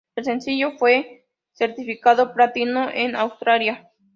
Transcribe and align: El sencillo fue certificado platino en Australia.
El 0.15 0.25
sencillo 0.25 0.71
fue 0.79 1.27
certificado 1.53 2.33
platino 2.33 2.89
en 2.91 3.15
Australia. 3.15 3.91